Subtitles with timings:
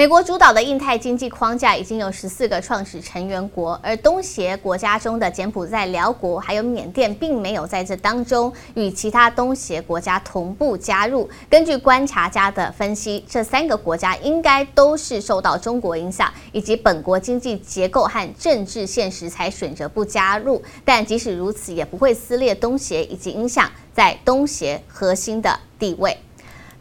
[0.00, 11.28] 美国主导的印太经济框架已经有十四个创始成员国，而东协国家中的柬埔寨、寮国还有缅甸，并没有在这当中与其他东协国家同步加入。
[11.50, 20.62] 根据观察家的分析，这三个国家应该都是受到中国影响，以及本国经济结构和政治现实才选择不加入。
[20.82, 26.16] 但即使如此，也不会撕裂东协以及影响在东协核心的地位。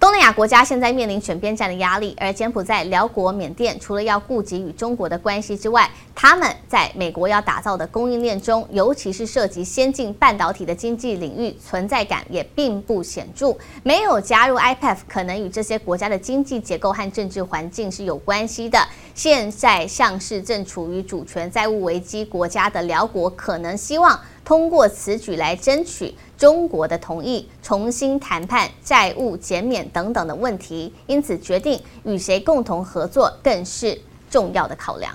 [0.00, 13.52] 东南亚国家现在面临选边站的压力，而柬埔寨、辽国、缅甸除了要顾及与中国的关系之外，他们在美国要打造的供应链中，尤其是涉及先进半导体的经济领域，存在感也并不显著。
[13.82, 18.78] 没有加入 IPF，可能与这些国家的经济结构和政治环境是有关系的。
[19.18, 30.94] 现在像是正处于主权债务危机国家的辽国，可能希望通过此举来争取中国的同意，重新谈判债务减免等等的问题。
[31.08, 35.12] 因此，决定与谁共同合作更是重要的考量。